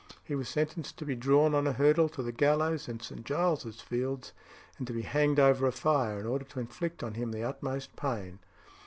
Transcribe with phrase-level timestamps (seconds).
[0.23, 3.23] He was sentenced to be drawn on a hurdle to the gallows in St.
[3.23, 4.33] Giles's Fields,
[4.79, 7.95] and to be hanged over a fire, in order to inflict on him the utmost
[7.95, 8.39] pain.